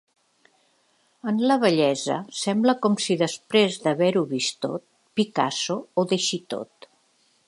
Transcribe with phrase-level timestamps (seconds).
[1.31, 2.15] En la vellesa
[2.45, 4.85] sembla com si després d'haver-ho vist tot,
[5.21, 6.93] Picasso ho deixi tot.